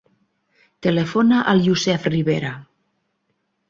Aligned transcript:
Telefona 0.87 1.43
al 1.53 1.63
Youssef 1.69 2.11
Ribera. 2.17 2.59